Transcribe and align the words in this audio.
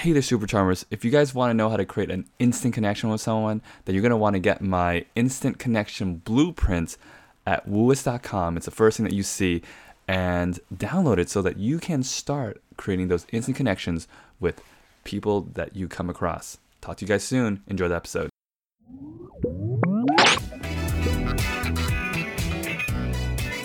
Hey 0.00 0.12
there, 0.12 0.22
Super 0.22 0.46
Charmers. 0.46 0.86
If 0.90 1.04
you 1.04 1.10
guys 1.10 1.34
want 1.34 1.50
to 1.50 1.54
know 1.54 1.68
how 1.68 1.76
to 1.76 1.84
create 1.84 2.10
an 2.10 2.24
instant 2.38 2.72
connection 2.72 3.10
with 3.10 3.20
someone, 3.20 3.60
then 3.84 3.94
you're 3.94 4.00
going 4.00 4.08
to 4.08 4.16
want 4.16 4.32
to 4.32 4.40
get 4.40 4.62
my 4.62 5.04
instant 5.14 5.58
connection 5.58 6.14
blueprint 6.14 6.96
at 7.46 7.68
wooist.com. 7.68 8.56
It's 8.56 8.64
the 8.64 8.72
first 8.72 8.96
thing 8.96 9.04
that 9.04 9.12
you 9.12 9.22
see, 9.22 9.60
and 10.08 10.58
download 10.74 11.18
it 11.18 11.28
so 11.28 11.42
that 11.42 11.58
you 11.58 11.78
can 11.78 12.02
start 12.02 12.62
creating 12.78 13.08
those 13.08 13.26
instant 13.30 13.58
connections 13.58 14.08
with 14.40 14.62
people 15.04 15.42
that 15.52 15.76
you 15.76 15.86
come 15.86 16.08
across. 16.08 16.56
Talk 16.80 16.96
to 16.96 17.04
you 17.04 17.06
guys 17.06 17.22
soon. 17.22 17.62
Enjoy 17.66 17.88
the 17.88 17.96
episode. 17.96 18.30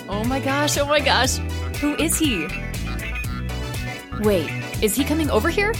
Oh 0.06 0.22
my 0.26 0.40
gosh, 0.40 0.76
oh 0.76 0.84
my 0.84 1.00
gosh. 1.00 1.38
Who 1.80 1.94
is 1.94 2.18
he? 2.18 2.46
Wait, 4.20 4.50
is 4.82 4.94
he 4.94 5.02
coming 5.02 5.30
over 5.30 5.48
here? 5.48 5.72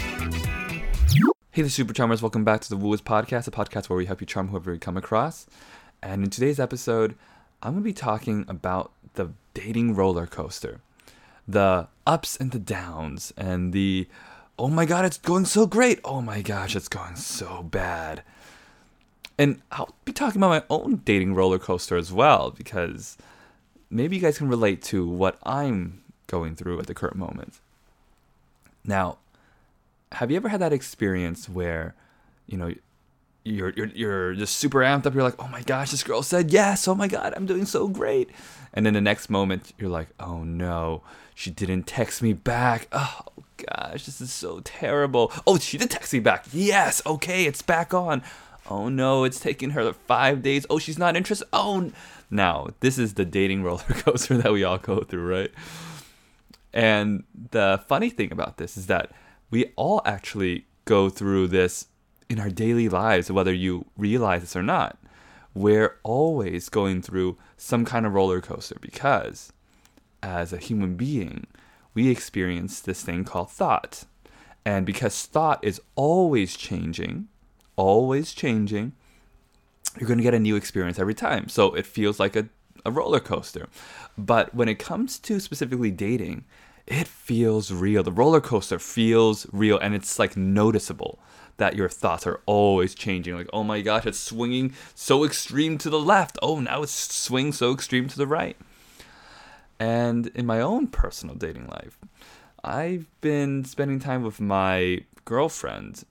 Hey, 1.56 1.62
the 1.62 1.70
Super 1.70 1.94
Charmers. 1.94 2.20
Welcome 2.20 2.44
back 2.44 2.60
to 2.60 2.68
the 2.68 2.76
Wooist 2.76 3.04
Podcast, 3.04 3.48
a 3.48 3.50
podcast 3.50 3.88
where 3.88 3.96
we 3.96 4.04
help 4.04 4.20
you 4.20 4.26
charm 4.26 4.48
whoever 4.48 4.74
you 4.74 4.78
come 4.78 4.98
across. 4.98 5.46
And 6.02 6.22
in 6.22 6.28
today's 6.28 6.60
episode, 6.60 7.14
I'm 7.62 7.72
going 7.72 7.82
to 7.82 7.88
be 7.88 7.94
talking 7.94 8.44
about 8.46 8.92
the 9.14 9.30
dating 9.54 9.94
roller 9.94 10.26
coaster 10.26 10.82
the 11.48 11.88
ups 12.06 12.36
and 12.36 12.50
the 12.50 12.58
downs, 12.58 13.32
and 13.38 13.72
the 13.72 14.06
oh 14.58 14.68
my 14.68 14.84
god, 14.84 15.06
it's 15.06 15.16
going 15.16 15.46
so 15.46 15.64
great. 15.64 15.98
Oh 16.04 16.20
my 16.20 16.42
gosh, 16.42 16.76
it's 16.76 16.88
going 16.88 17.16
so 17.16 17.62
bad. 17.62 18.22
And 19.38 19.62
I'll 19.72 19.94
be 20.04 20.12
talking 20.12 20.38
about 20.38 20.50
my 20.50 20.62
own 20.68 20.96
dating 21.06 21.34
roller 21.34 21.58
coaster 21.58 21.96
as 21.96 22.12
well, 22.12 22.50
because 22.50 23.16
maybe 23.88 24.16
you 24.16 24.20
guys 24.20 24.36
can 24.36 24.48
relate 24.48 24.82
to 24.82 25.08
what 25.08 25.38
I'm 25.42 26.02
going 26.26 26.54
through 26.54 26.80
at 26.80 26.86
the 26.86 26.92
current 26.92 27.16
moment. 27.16 27.60
Now, 28.84 29.16
have 30.12 30.30
you 30.30 30.36
ever 30.36 30.48
had 30.48 30.60
that 30.60 30.72
experience 30.72 31.48
where, 31.48 31.94
you 32.46 32.56
know, 32.56 32.72
you're 33.46 33.70
you're 33.70 33.86
you're 33.86 34.34
just 34.34 34.56
super 34.56 34.80
amped 34.80 35.06
up. 35.06 35.14
You're 35.14 35.22
like, 35.22 35.40
oh 35.42 35.48
my 35.48 35.62
gosh, 35.62 35.92
this 35.92 36.02
girl 36.02 36.22
said 36.22 36.50
yes. 36.50 36.88
Oh 36.88 36.94
my 36.94 37.06
god, 37.06 37.32
I'm 37.36 37.46
doing 37.46 37.64
so 37.64 37.86
great. 37.86 38.30
And 38.74 38.84
then 38.84 38.94
the 38.94 39.00
next 39.00 39.30
moment, 39.30 39.72
you're 39.78 39.90
like, 39.90 40.08
oh 40.18 40.42
no, 40.42 41.02
she 41.34 41.50
didn't 41.50 41.84
text 41.84 42.22
me 42.22 42.32
back. 42.32 42.88
Oh 42.90 43.20
gosh, 43.56 44.04
this 44.04 44.20
is 44.20 44.32
so 44.32 44.60
terrible. 44.60 45.32
Oh, 45.46 45.58
she 45.58 45.78
did 45.78 45.90
text 45.90 46.12
me 46.12 46.18
back. 46.18 46.46
Yes, 46.52 47.00
okay, 47.06 47.44
it's 47.44 47.62
back 47.62 47.94
on. 47.94 48.22
Oh 48.68 48.88
no, 48.88 49.22
it's 49.22 49.38
taking 49.38 49.70
her 49.70 49.92
five 49.92 50.42
days. 50.42 50.66
Oh, 50.68 50.78
she's 50.78 50.98
not 50.98 51.16
interested. 51.16 51.46
Oh, 51.52 51.92
now 52.30 52.68
this 52.80 52.98
is 52.98 53.14
the 53.14 53.24
dating 53.24 53.62
roller 53.64 53.82
coaster 53.82 54.36
that 54.38 54.52
we 54.52 54.64
all 54.64 54.78
go 54.78 55.00
through, 55.00 55.26
right? 55.26 55.52
And 56.72 57.22
the 57.52 57.80
funny 57.86 58.10
thing 58.10 58.32
about 58.32 58.58
this 58.58 58.76
is 58.76 58.88
that 58.88 59.12
we 59.50 59.72
all 59.76 60.02
actually 60.04 60.66
go 60.84 61.08
through 61.08 61.48
this 61.48 61.86
in 62.28 62.40
our 62.40 62.50
daily 62.50 62.88
lives, 62.88 63.30
whether 63.30 63.52
you 63.52 63.86
realize 63.96 64.40
this 64.42 64.56
or 64.56 64.62
not. 64.62 64.98
We're 65.54 65.96
always 66.02 66.68
going 66.68 67.02
through 67.02 67.38
some 67.56 67.84
kind 67.84 68.04
of 68.04 68.12
roller 68.12 68.40
coaster 68.40 68.76
because, 68.80 69.52
as 70.22 70.52
a 70.52 70.58
human 70.58 70.96
being, 70.96 71.46
we 71.94 72.10
experience 72.10 72.80
this 72.80 73.02
thing 73.02 73.24
called 73.24 73.50
thought. 73.50 74.04
And 74.64 74.84
because 74.84 75.24
thought 75.24 75.60
is 75.62 75.80
always 75.94 76.56
changing, 76.56 77.28
always 77.76 78.32
changing, 78.32 78.92
you're 79.98 80.08
going 80.08 80.18
to 80.18 80.24
get 80.24 80.34
a 80.34 80.40
new 80.40 80.56
experience 80.56 80.98
every 80.98 81.14
time. 81.14 81.48
So 81.48 81.72
it 81.74 81.86
feels 81.86 82.20
like 82.20 82.36
a, 82.36 82.48
a 82.84 82.90
roller 82.90 83.20
coaster. 83.20 83.68
But 84.18 84.54
when 84.54 84.68
it 84.68 84.78
comes 84.78 85.18
to 85.20 85.40
specifically 85.40 85.90
dating, 85.90 86.44
it 86.86 87.08
feels 87.08 87.72
real. 87.72 88.02
The 88.02 88.12
roller 88.12 88.40
coaster 88.40 88.78
feels 88.78 89.46
real 89.52 89.78
and 89.78 89.94
it's 89.94 90.18
like 90.18 90.36
noticeable 90.36 91.18
that 91.56 91.74
your 91.74 91.88
thoughts 91.88 92.26
are 92.26 92.40
always 92.46 92.94
changing. 92.94 93.34
Like, 93.34 93.48
oh 93.52 93.64
my 93.64 93.80
gosh, 93.80 94.06
it's 94.06 94.18
swinging 94.18 94.74
so 94.94 95.24
extreme 95.24 95.78
to 95.78 95.90
the 95.90 95.98
left. 95.98 96.38
Oh, 96.42 96.60
now 96.60 96.82
it's 96.82 96.92
swinging 96.92 97.52
so 97.52 97.72
extreme 97.72 98.08
to 98.08 98.16
the 98.16 98.26
right. 98.26 98.56
And 99.78 100.28
in 100.28 100.46
my 100.46 100.60
own 100.60 100.86
personal 100.86 101.34
dating 101.34 101.66
life, 101.66 101.98
I've 102.62 103.06
been 103.20 103.64
spending 103.64 103.98
time 103.98 104.22
with 104.22 104.40
my 104.40 105.04
girlfriend 105.24 106.04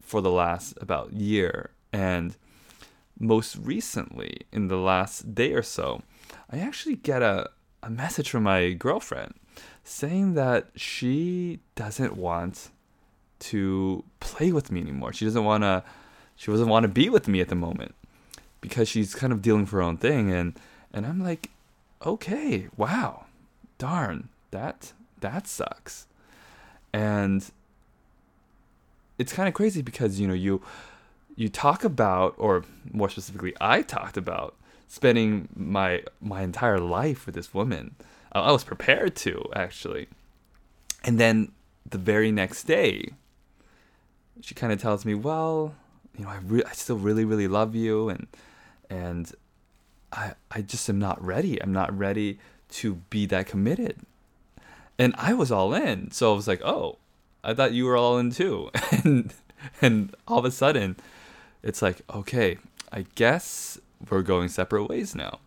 for 0.00 0.20
the 0.20 0.30
last 0.30 0.74
about 0.80 1.12
year. 1.12 1.70
And 1.92 2.36
most 3.18 3.56
recently, 3.56 4.42
in 4.52 4.68
the 4.68 4.76
last 4.76 5.34
day 5.34 5.52
or 5.52 5.62
so, 5.62 6.02
I 6.50 6.58
actually 6.58 6.96
get 6.96 7.22
a, 7.22 7.50
a 7.82 7.90
message 7.90 8.30
from 8.30 8.44
my 8.44 8.72
girlfriend 8.72 9.34
saying 9.88 10.34
that 10.34 10.68
she 10.74 11.60
doesn't 11.74 12.16
want 12.16 12.70
to 13.38 14.04
play 14.20 14.52
with 14.52 14.70
me 14.70 14.80
anymore. 14.80 15.12
She 15.12 15.24
doesn't 15.24 15.44
want 15.44 15.62
to 15.64 15.82
she 16.36 16.50
doesn't 16.50 16.68
want 16.68 16.84
to 16.84 16.88
be 16.88 17.08
with 17.08 17.26
me 17.26 17.40
at 17.40 17.48
the 17.48 17.54
moment 17.54 17.94
because 18.60 18.88
she's 18.88 19.14
kind 19.14 19.32
of 19.32 19.42
dealing 19.42 19.66
her 19.66 19.82
own 19.82 19.96
thing 19.96 20.30
and 20.30 20.54
and 20.92 21.06
I'm 21.06 21.22
like, 21.22 21.50
"Okay, 22.04 22.68
wow. 22.76 23.26
Darn. 23.78 24.28
That 24.50 24.92
that 25.20 25.46
sucks." 25.46 26.06
And 26.92 27.50
it's 29.18 29.32
kind 29.32 29.48
of 29.48 29.54
crazy 29.54 29.82
because, 29.82 30.20
you 30.20 30.28
know, 30.28 30.34
you 30.34 30.62
you 31.34 31.48
talk 31.48 31.84
about 31.84 32.34
or 32.36 32.64
more 32.90 33.08
specifically 33.08 33.54
I 33.60 33.82
talked 33.82 34.16
about 34.16 34.54
spending 34.86 35.48
my 35.54 36.02
my 36.20 36.42
entire 36.42 36.78
life 36.78 37.26
with 37.26 37.34
this 37.34 37.54
woman. 37.54 37.94
I 38.42 38.52
was 38.52 38.64
prepared 38.64 39.16
to 39.16 39.44
actually. 39.54 40.08
And 41.04 41.18
then 41.18 41.52
the 41.88 41.98
very 41.98 42.32
next 42.32 42.64
day, 42.64 43.12
she 44.40 44.54
kind 44.54 44.72
of 44.72 44.80
tells 44.80 45.04
me, 45.04 45.14
"Well, 45.14 45.74
you 46.16 46.24
know, 46.24 46.30
I 46.30 46.38
re- 46.38 46.64
I 46.64 46.72
still 46.72 46.98
really 46.98 47.24
really 47.24 47.48
love 47.48 47.74
you 47.74 48.08
and 48.08 48.26
and 48.90 49.32
I 50.12 50.34
I 50.50 50.62
just 50.62 50.88
am 50.88 50.98
not 50.98 51.22
ready. 51.24 51.60
I'm 51.62 51.72
not 51.72 51.96
ready 51.96 52.38
to 52.70 52.96
be 53.10 53.26
that 53.26 53.46
committed." 53.46 54.00
And 54.98 55.14
I 55.16 55.32
was 55.34 55.52
all 55.52 55.74
in. 55.74 56.10
So 56.10 56.32
I 56.32 56.36
was 56.36 56.48
like, 56.48 56.62
"Oh, 56.62 56.98
I 57.44 57.54
thought 57.54 57.72
you 57.72 57.84
were 57.86 57.96
all 57.96 58.18
in 58.18 58.30
too." 58.30 58.70
and 59.04 59.32
and 59.80 60.14
all 60.26 60.38
of 60.38 60.44
a 60.44 60.50
sudden, 60.50 60.96
it's 61.62 61.82
like, 61.82 62.02
"Okay, 62.12 62.58
I 62.92 63.06
guess 63.14 63.78
we're 64.10 64.22
going 64.22 64.48
separate 64.48 64.86
ways 64.86 65.14
now." 65.14 65.38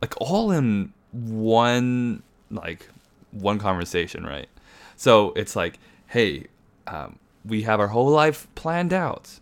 Like 0.00 0.14
all 0.20 0.50
in 0.50 0.92
one 1.12 2.22
like 2.50 2.88
one 3.30 3.58
conversation, 3.58 4.24
right? 4.24 4.48
So 4.96 5.32
it's 5.36 5.54
like, 5.54 5.78
"Hey, 6.06 6.46
um, 6.86 7.18
we 7.44 7.62
have 7.62 7.80
our 7.80 7.88
whole 7.88 8.10
life 8.10 8.46
planned 8.54 8.92
out. 8.92 9.40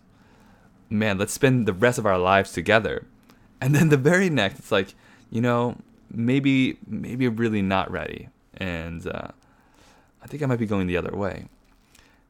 Man, 0.89 1.17
let's 1.17 1.33
spend 1.33 1.65
the 1.65 1.73
rest 1.73 1.97
of 1.97 2.05
our 2.05 2.17
lives 2.17 2.51
together. 2.51 3.05
And 3.59 3.75
then 3.75 3.89
the 3.89 3.97
very 3.97 4.29
next, 4.29 4.59
it's 4.59 4.71
like, 4.71 4.93
you 5.29 5.41
know, 5.41 5.77
maybe 6.11 6.77
maybe 6.87 7.27
really 7.27 7.61
not 7.61 7.91
ready, 7.91 8.29
and 8.55 9.05
uh, 9.07 9.29
I 10.23 10.27
think 10.27 10.43
I 10.43 10.45
might 10.45 10.59
be 10.59 10.65
going 10.65 10.87
the 10.87 10.97
other 10.97 11.15
way. 11.15 11.45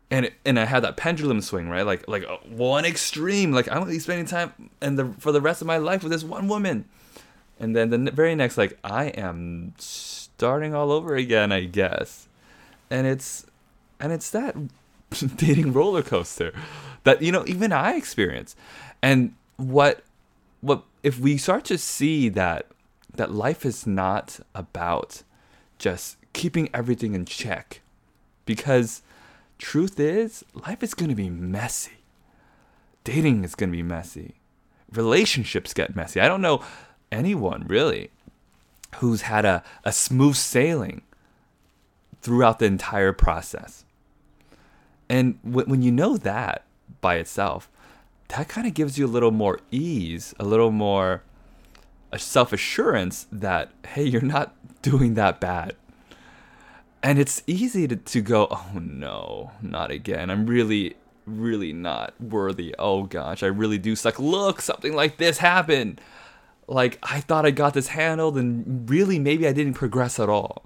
And 0.10 0.32
and 0.46 0.60
I 0.60 0.66
had 0.66 0.84
that 0.84 0.98
pendulum 0.98 1.42
swing, 1.42 1.70
right? 1.70 1.86
Like 1.86 2.08
like 2.08 2.24
uh, 2.24 2.38
one 2.48 2.86
extreme, 2.86 3.52
like 3.52 3.68
I'm 3.68 3.80
gonna 3.80 3.92
be 3.92 4.00
spending 4.00 4.26
time 4.26 4.70
and 4.82 4.98
the 4.98 5.14
for 5.20 5.32
the 5.32 5.42
rest 5.42 5.62
of 5.62 5.68
my 5.68 5.78
life 5.78 6.02
with 6.02 6.12
this 6.12 6.24
one 6.24 6.48
woman, 6.48 6.86
and 7.60 7.76
then 7.76 7.90
the 7.90 8.12
very 8.12 8.36
next, 8.36 8.58
like 8.58 8.78
I 8.84 9.06
am 9.06 9.74
starting 9.78 10.74
all 10.74 10.92
over 10.92 11.16
again, 11.16 11.52
I 11.52 11.66
guess. 11.66 12.28
And 12.90 13.08
it's 13.08 13.46
and 14.00 14.12
it's 14.12 14.30
that 14.32 14.56
dating 15.38 15.74
roller 15.74 16.04
coaster 16.04 16.54
that 17.04 17.22
you 17.22 17.32
know 17.32 17.44
even 17.48 17.72
I 17.72 17.96
experience. 17.96 18.56
And 19.02 19.34
what 19.58 20.04
what 20.62 20.84
if 21.04 21.20
we 21.20 21.38
start 21.38 21.66
to 21.66 21.78
see 21.78 22.30
that 22.30 22.68
that 23.16 23.32
life 23.32 23.66
is 23.66 23.88
not 23.88 24.40
about 24.54 25.24
just 25.80 26.18
keeping 26.34 26.70
everything 26.74 27.16
in 27.16 27.26
check 27.26 27.82
because 28.46 29.02
truth 29.58 30.00
is 30.00 30.46
life 30.54 30.84
is 30.84 30.94
going 30.94 31.10
to 31.10 31.16
be 31.16 31.30
messy. 31.30 31.94
Dating 33.04 33.44
is 33.44 33.56
going 33.56 33.72
to 33.72 33.76
be 33.76 33.84
messy. 33.84 34.36
Relationships 34.92 35.74
get 35.74 35.96
messy. 35.96 36.20
I 36.22 36.28
don't 36.28 36.42
know 36.42 36.62
anyone 37.12 37.66
really 37.68 38.12
who's 38.98 39.22
had 39.22 39.46
a, 39.46 39.64
a 39.84 39.92
smooth 39.92 40.36
sailing 40.36 41.02
throughout 42.22 42.60
the 42.60 42.66
entire 42.66 43.14
process. 43.14 43.86
And 45.10 45.42
w- 45.44 45.68
when 45.68 45.82
you 45.82 45.92
know 45.92 46.18
that 46.18 46.64
by 47.02 47.16
itself, 47.16 47.70
that 48.30 48.50
kind 48.50 48.68
of 48.68 48.74
gives 48.74 48.98
you 48.98 49.06
a 49.06 49.08
little 49.08 49.32
more 49.32 49.60
ease, 49.72 50.34
a 50.40 50.46
little 50.46 50.72
more 50.72 51.24
self 52.18 52.52
assurance 52.54 53.28
that, 53.32 53.72
hey, 53.88 54.04
you're 54.04 54.22
not 54.22 54.56
doing 54.82 55.14
that 55.16 55.40
bad. 55.40 55.76
And 57.04 57.20
it's 57.20 57.44
easy 57.48 57.88
to, 57.88 57.96
to 57.96 58.22
go, 58.22 58.48
oh 58.50 58.80
no, 58.80 59.52
not 59.62 59.92
again. 59.92 60.30
I'm 60.30 60.48
really, 60.48 60.96
really 61.26 61.72
not 61.72 62.20
worthy. 62.20 62.74
Oh 62.80 63.04
gosh, 63.04 63.44
I 63.44 63.48
really 63.48 63.78
do 63.78 63.96
suck. 63.96 64.20
Look, 64.20 64.62
something 64.62 64.94
like 64.94 65.18
this 65.18 65.38
happened. 65.38 66.02
Like, 66.68 67.00
I 67.02 67.22
thought 67.22 67.46
I 67.46 67.52
got 67.52 67.74
this 67.74 67.90
handled, 67.90 68.38
and 68.38 68.90
really, 68.90 69.20
maybe 69.20 69.48
I 69.48 69.54
didn't 69.54 69.76
progress 69.76 70.20
at 70.20 70.30
all. 70.30 70.64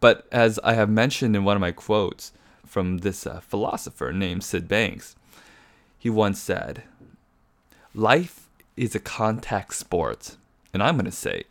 But 0.00 0.26
as 0.32 0.58
I 0.64 0.74
have 0.74 0.88
mentioned 0.88 1.36
in 1.36 1.44
one 1.44 1.56
of 1.56 1.60
my 1.60 1.72
quotes, 1.72 2.32
from 2.68 2.98
this 2.98 3.26
uh, 3.26 3.40
philosopher 3.40 4.12
named 4.12 4.44
Syd 4.44 4.68
Banks. 4.68 5.16
He 5.98 6.10
once 6.10 6.40
said, 6.40 6.84
Life 7.94 8.48
is 8.76 8.94
a 8.94 9.00
contact 9.00 9.74
sport. 9.74 10.36
And 10.72 10.82
I'm 10.82 10.96
going 10.96 11.06
to 11.06 11.12
say, 11.12 11.44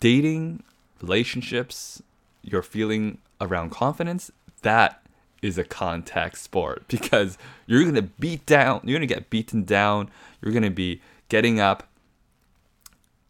dating, 0.00 0.62
relationships, 1.00 2.02
your 2.42 2.62
feeling 2.62 3.18
around 3.40 3.70
confidence, 3.70 4.32
that 4.62 5.02
is 5.42 5.58
a 5.58 5.64
contact 5.64 6.38
sport 6.38 6.84
because 6.88 7.36
you're 7.66 7.82
going 7.82 7.94
to 7.94 8.02
beat 8.02 8.46
down, 8.46 8.80
you're 8.84 8.98
going 8.98 9.06
to 9.08 9.14
get 9.14 9.30
beaten 9.30 9.64
down, 9.64 10.10
you're 10.40 10.52
going 10.52 10.62
to 10.62 10.70
be 10.70 11.00
getting 11.28 11.60
up 11.60 11.86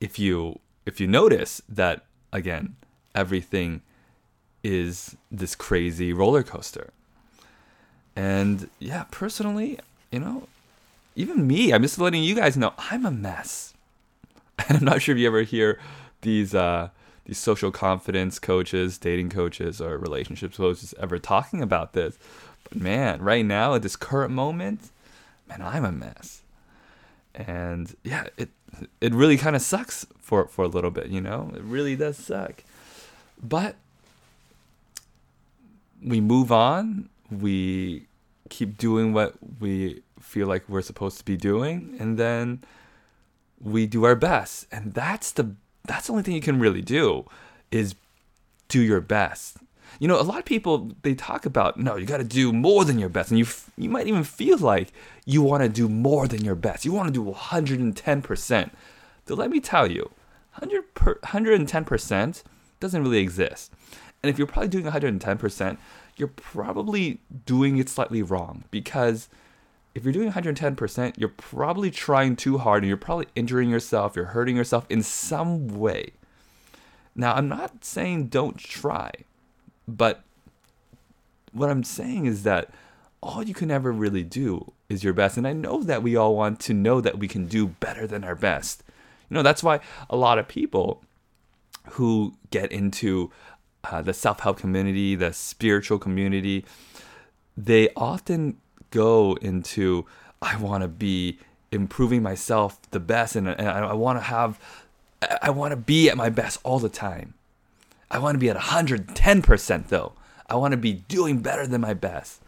if 0.02 0.18
you 0.18 0.58
if 0.84 1.00
you 1.00 1.06
notice 1.06 1.62
that 1.68 2.04
again, 2.32 2.74
everything 3.14 3.82
is 4.64 5.16
this 5.30 5.54
crazy 5.54 6.12
roller 6.12 6.42
coaster. 6.42 6.90
And 8.16 8.68
yeah, 8.80 9.04
personally, 9.12 9.78
you 10.10 10.18
know, 10.18 10.48
even 11.14 11.46
me, 11.46 11.72
I'm 11.72 11.82
just 11.82 12.00
letting 12.00 12.24
you 12.24 12.34
guys 12.34 12.56
know 12.56 12.74
I'm 12.76 13.06
a 13.06 13.10
mess. 13.10 13.74
And 14.68 14.78
I'm 14.78 14.84
not 14.84 15.02
sure 15.02 15.14
if 15.14 15.20
you 15.20 15.26
ever 15.26 15.42
hear 15.42 15.80
these 16.20 16.54
uh, 16.54 16.90
these 17.24 17.38
social 17.38 17.70
confidence 17.70 18.38
coaches, 18.38 18.98
dating 18.98 19.30
coaches, 19.30 19.80
or 19.80 19.96
relationships 19.98 20.56
coaches 20.56 20.94
ever 21.00 21.18
talking 21.18 21.62
about 21.62 21.92
this. 21.92 22.18
But 22.64 22.80
man, 22.80 23.22
right 23.22 23.44
now 23.44 23.74
at 23.74 23.82
this 23.82 23.96
current 23.96 24.32
moment, 24.32 24.90
man, 25.48 25.62
I'm 25.62 25.84
a 25.84 25.92
mess. 25.92 26.41
And 27.34 27.94
yeah, 28.04 28.26
it 28.36 28.50
it 29.00 29.14
really 29.14 29.36
kind 29.36 29.56
of 29.56 29.62
sucks 29.62 30.06
for 30.18 30.46
for 30.48 30.64
a 30.64 30.68
little 30.68 30.90
bit, 30.90 31.08
you 31.08 31.20
know. 31.20 31.50
It 31.54 31.62
really 31.62 31.96
does 31.96 32.16
suck. 32.16 32.64
But 33.42 33.76
we 36.02 36.20
move 36.20 36.52
on. 36.52 37.08
We 37.30 38.06
keep 38.50 38.76
doing 38.76 39.12
what 39.12 39.34
we 39.60 40.02
feel 40.20 40.46
like 40.46 40.68
we're 40.68 40.82
supposed 40.82 41.18
to 41.18 41.24
be 41.24 41.36
doing, 41.36 41.96
and 41.98 42.18
then 42.18 42.62
we 43.60 43.86
do 43.86 44.04
our 44.04 44.16
best. 44.16 44.66
And 44.70 44.92
that's 44.92 45.32
the 45.32 45.54
that's 45.84 46.06
the 46.06 46.12
only 46.12 46.22
thing 46.22 46.34
you 46.34 46.40
can 46.40 46.60
really 46.60 46.82
do 46.82 47.26
is 47.70 47.94
do 48.68 48.80
your 48.80 49.00
best. 49.00 49.56
You 49.98 50.08
know, 50.08 50.20
a 50.20 50.22
lot 50.22 50.38
of 50.38 50.44
people 50.44 50.92
they 51.02 51.14
talk 51.14 51.46
about 51.46 51.78
no, 51.78 51.96
you 51.96 52.06
got 52.06 52.18
to 52.18 52.24
do 52.24 52.52
more 52.52 52.84
than 52.84 52.98
your 52.98 53.08
best, 53.08 53.30
and 53.30 53.38
you 53.38 53.44
f- 53.44 53.70
you 53.76 53.88
might 53.88 54.06
even 54.06 54.24
feel 54.24 54.58
like 54.58 54.92
you 55.24 55.42
want 55.42 55.62
to 55.62 55.68
do 55.68 55.88
more 55.88 56.26
than 56.26 56.44
your 56.44 56.54
best. 56.54 56.84
You 56.84 56.92
want 56.92 57.08
to 57.08 57.12
do 57.12 57.22
110 57.22 58.22
percent. 58.22 58.72
So 59.26 59.34
let 59.34 59.50
me 59.50 59.60
tell 59.60 59.90
you, 59.90 60.10
100 60.58 60.94
per, 60.94 61.12
110 61.22 61.84
percent 61.84 62.42
doesn't 62.80 63.02
really 63.02 63.18
exist. 63.18 63.72
And 64.22 64.30
if 64.30 64.38
you're 64.38 64.46
probably 64.46 64.68
doing 64.68 64.84
110 64.84 65.38
percent, 65.38 65.78
you're 66.16 66.28
probably 66.28 67.20
doing 67.44 67.78
it 67.78 67.88
slightly 67.88 68.22
wrong 68.22 68.64
because 68.70 69.28
if 69.94 70.04
you're 70.04 70.12
doing 70.12 70.32
110%, 70.32 71.14
you're 71.18 71.28
probably 71.28 71.90
trying 71.90 72.36
too 72.36 72.58
hard 72.58 72.82
and 72.82 72.88
you're 72.88 72.96
probably 72.96 73.26
injuring 73.34 73.68
yourself, 73.68 74.16
you're 74.16 74.26
hurting 74.26 74.56
yourself 74.56 74.86
in 74.88 75.02
some 75.02 75.68
way. 75.68 76.12
Now, 77.14 77.34
I'm 77.34 77.48
not 77.48 77.84
saying 77.84 78.28
don't 78.28 78.56
try, 78.56 79.10
but 79.86 80.22
what 81.52 81.70
I'm 81.70 81.84
saying 81.84 82.26
is 82.26 82.42
that 82.44 82.70
all 83.22 83.42
you 83.42 83.54
can 83.54 83.70
ever 83.70 83.92
really 83.92 84.24
do 84.24 84.72
is 84.88 85.04
your 85.04 85.12
best. 85.12 85.36
And 85.36 85.46
I 85.46 85.52
know 85.52 85.82
that 85.82 86.02
we 86.02 86.16
all 86.16 86.34
want 86.34 86.60
to 86.60 86.74
know 86.74 87.00
that 87.00 87.18
we 87.18 87.28
can 87.28 87.46
do 87.46 87.68
better 87.68 88.06
than 88.06 88.24
our 88.24 88.34
best. 88.34 88.82
You 89.30 89.34
know, 89.34 89.42
that's 89.42 89.62
why 89.62 89.80
a 90.10 90.16
lot 90.16 90.38
of 90.38 90.48
people 90.48 91.02
who 91.90 92.34
get 92.50 92.72
into 92.72 93.30
uh, 93.84 94.02
the 94.02 94.12
self 94.12 94.40
help 94.40 94.58
community, 94.58 95.14
the 95.14 95.32
spiritual 95.32 95.98
community, 95.98 96.64
they 97.56 97.88
often 97.96 98.58
go 98.90 99.34
into 99.40 100.06
I 100.40 100.56
want 100.56 100.82
to 100.82 100.88
be 100.88 101.38
improving 101.70 102.22
myself 102.22 102.78
the 102.90 103.00
best 103.00 103.36
and, 103.36 103.48
and 103.48 103.68
I, 103.68 103.88
I 103.88 103.92
want 103.94 104.18
to 104.18 104.22
have 104.22 104.58
I 105.40 105.50
want 105.50 105.70
to 105.70 105.76
be 105.76 106.10
at 106.10 106.16
my 106.16 106.28
best 106.28 106.60
all 106.64 106.78
the 106.78 106.88
time. 106.88 107.34
I 108.12 108.18
want 108.18 108.34
to 108.34 108.38
be 108.38 108.50
at 108.50 108.56
110% 108.56 109.88
though. 109.88 110.12
I 110.48 110.56
want 110.56 110.72
to 110.72 110.76
be 110.76 110.92
doing 110.92 111.38
better 111.38 111.66
than 111.66 111.80
my 111.80 111.94
best. 111.94 112.42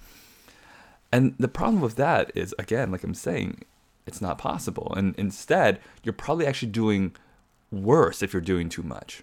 And 1.11 1.35
the 1.39 1.49
problem 1.49 1.81
with 1.81 1.97
that 1.97 2.31
is 2.35 2.55
again 2.59 2.93
like 2.93 3.03
I'm 3.03 3.15
saying 3.15 3.63
it's 4.07 4.21
not 4.21 4.37
possible 4.37 4.93
and 4.95 5.15
instead 5.17 5.81
you're 6.03 6.13
probably 6.13 6.47
actually 6.47 6.71
doing 6.71 7.17
worse 7.73 8.23
if 8.23 8.33
you're 8.33 8.43
doing 8.43 8.69
too 8.69 8.83
much. 8.83 9.23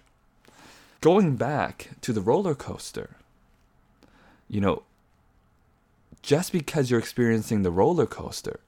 Going 1.00 1.36
back 1.36 1.90
to 2.00 2.12
the 2.12 2.20
roller 2.20 2.54
coaster. 2.54 3.16
You 4.48 4.60
know, 4.60 4.82
just 6.22 6.52
because 6.52 6.90
you're 6.90 7.00
experiencing 7.00 7.62
the 7.62 7.70
roller 7.70 8.06
coaster 8.06 8.60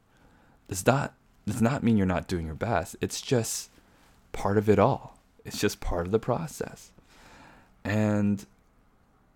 does 0.68 0.86
not 0.86 1.14
does 1.46 1.60
not 1.60 1.82
mean 1.82 1.96
you're 1.96 2.06
not 2.06 2.28
doing 2.28 2.46
your 2.46 2.54
best. 2.54 2.96
It's 3.00 3.20
just 3.20 3.70
part 4.32 4.56
of 4.56 4.68
it 4.68 4.78
all. 4.78 5.18
It's 5.44 5.58
just 5.58 5.80
part 5.80 6.06
of 6.06 6.12
the 6.12 6.18
process. 6.18 6.90
And 7.84 8.46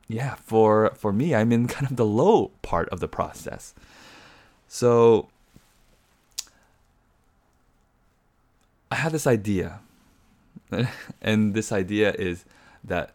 yeah, 0.09 0.37
for 0.37 0.93
for 0.95 1.13
me, 1.13 1.35
I'm 1.35 1.53
in 1.53 1.69
kind 1.77 1.91
of 1.91 1.97
the 1.97 2.07
low 2.07 2.51
part 2.63 2.89
of 2.89 3.01
the 3.01 3.09
process. 3.09 3.75
So 4.67 5.29
I 8.91 8.97
had 8.97 9.13
this 9.13 9.27
idea. 9.27 9.81
And 11.23 11.55
this 11.55 11.73
idea 11.73 12.13
is 12.13 12.45
that 12.85 13.15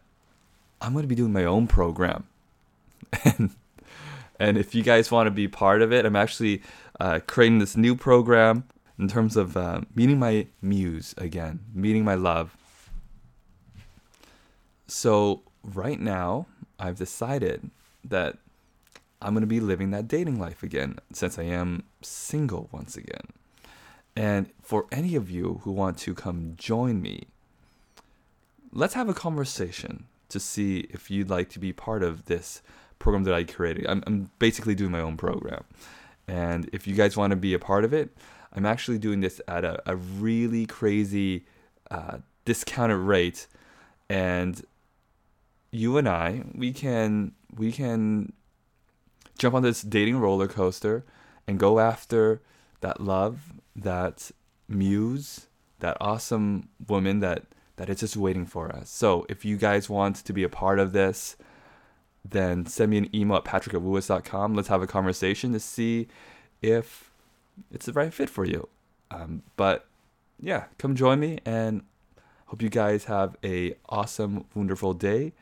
I'm 0.80 0.92
going 0.92 1.04
to 1.04 1.08
be 1.08 1.14
doing 1.14 1.32
my 1.32 1.44
own 1.44 1.66
program. 1.66 2.24
And 3.24 3.50
and 4.40 4.58
if 4.58 4.74
you 4.74 4.82
guys 4.82 5.10
want 5.10 5.28
to 5.28 5.30
be 5.30 5.46
part 5.46 5.80
of 5.80 5.92
it, 5.92 6.04
I'm 6.04 6.16
actually 6.16 6.62
uh, 6.98 7.20
creating 7.26 7.60
this 7.60 7.76
new 7.76 7.94
program 7.94 8.64
in 8.98 9.08
terms 9.08 9.36
of 9.36 9.56
uh, 9.56 9.82
meeting 9.94 10.18
my 10.18 10.46
muse 10.60 11.14
again, 11.16 11.60
meeting 11.72 12.04
my 12.04 12.14
love. 12.14 12.56
So, 14.86 15.42
right 15.62 16.00
now, 16.00 16.46
I've 16.78 16.96
decided 16.96 17.70
that 18.04 18.38
I'm 19.22 19.32
going 19.32 19.40
to 19.42 19.46
be 19.46 19.60
living 19.60 19.90
that 19.92 20.06
dating 20.06 20.38
life 20.38 20.62
again 20.62 20.98
since 21.12 21.38
I 21.38 21.44
am 21.44 21.84
single 22.02 22.68
once 22.72 22.96
again. 22.96 23.28
And 24.16 24.50
for 24.60 24.86
any 24.92 25.14
of 25.16 25.30
you 25.30 25.60
who 25.62 25.72
want 25.72 25.98
to 25.98 26.14
come 26.14 26.54
join 26.56 27.00
me, 27.00 27.28
let's 28.72 28.94
have 28.94 29.08
a 29.08 29.14
conversation 29.14 30.04
to 30.28 30.38
see 30.38 30.86
if 30.90 31.10
you'd 31.10 31.30
like 31.30 31.48
to 31.50 31.58
be 31.58 31.72
part 31.72 32.02
of 32.02 32.26
this 32.26 32.60
program 32.98 33.24
that 33.24 33.34
I 33.34 33.44
created. 33.44 33.86
I'm, 33.86 34.02
I'm 34.06 34.30
basically 34.38 34.74
doing 34.74 34.90
my 34.90 35.00
own 35.00 35.16
program. 35.16 35.64
And 36.28 36.68
if 36.72 36.86
you 36.86 36.94
guys 36.94 37.16
want 37.16 37.30
to 37.30 37.36
be 37.36 37.54
a 37.54 37.58
part 37.58 37.84
of 37.84 37.92
it, 37.92 38.10
I'm 38.52 38.66
actually 38.66 38.98
doing 38.98 39.20
this 39.20 39.40
at 39.48 39.64
a, 39.64 39.82
a 39.86 39.96
really 39.96 40.66
crazy 40.66 41.44
uh, 41.90 42.18
discounted 42.44 42.98
rate. 42.98 43.46
And 44.08 44.62
you 45.74 45.98
and 45.98 46.08
I, 46.08 46.44
we 46.54 46.72
can 46.72 47.32
we 47.54 47.72
can 47.72 48.32
jump 49.38 49.54
on 49.54 49.62
this 49.62 49.82
dating 49.82 50.18
roller 50.18 50.46
coaster 50.46 51.04
and 51.46 51.58
go 51.58 51.80
after 51.80 52.40
that 52.80 53.00
love, 53.00 53.54
that 53.74 54.30
muse, 54.68 55.46
that 55.80 55.96
awesome 56.00 56.68
woman 56.88 57.20
that 57.20 57.44
that 57.76 57.90
is 57.90 58.00
just 58.00 58.16
waiting 58.16 58.46
for 58.46 58.74
us. 58.74 58.88
So 58.88 59.26
if 59.28 59.44
you 59.44 59.56
guys 59.56 59.90
want 59.90 60.16
to 60.16 60.32
be 60.32 60.44
a 60.44 60.48
part 60.48 60.78
of 60.78 60.92
this, 60.92 61.36
then 62.24 62.66
send 62.66 62.90
me 62.90 62.98
an 62.98 63.14
email 63.14 63.38
at 63.38 63.44
patrick 63.44 63.74
at 63.74 63.82
wooist.com. 63.82 64.54
Let's 64.54 64.68
have 64.68 64.82
a 64.82 64.86
conversation 64.86 65.52
to 65.52 65.60
see 65.60 66.06
if 66.62 67.10
it's 67.72 67.86
the 67.86 67.92
right 67.92 68.14
fit 68.14 68.30
for 68.30 68.44
you. 68.44 68.68
Um, 69.10 69.42
but 69.56 69.86
yeah, 70.40 70.64
come 70.78 70.94
join 70.94 71.18
me 71.18 71.40
and 71.44 71.82
hope 72.46 72.62
you 72.62 72.70
guys 72.70 73.04
have 73.04 73.36
a 73.42 73.74
awesome, 73.88 74.44
wonderful 74.54 74.94
day 74.94 75.32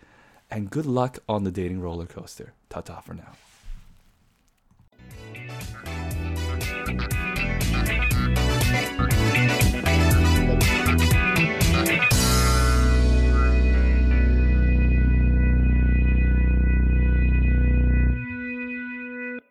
and 0.53 0.71
good 0.71 0.85
luck 0.85 1.19
on 1.29 1.45
the 1.45 1.51
dating 1.51 1.81
roller 1.81 2.05
coaster. 2.05 2.53
Ta 2.69 2.83
ta 2.83 3.01
for 3.01 3.15
now. 3.15 3.33